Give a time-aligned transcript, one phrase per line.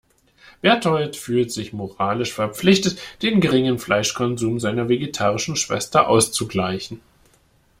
[0.63, 7.01] Bertold fühlt sich moralisch verpflichtet, den geringen Fleischkonsum seiner vegetarischen Schwester auszugleichen.